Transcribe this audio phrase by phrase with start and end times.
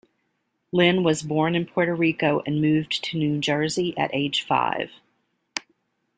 [0.71, 4.89] Lynn was born in Puerto Rico and moved to New Jersey at age five.